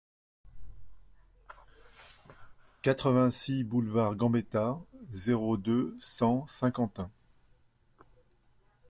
[2.81, 4.79] quatre-vingt-six boulevard Gambetta,
[5.11, 7.11] zéro deux, cent, Saint-Quentin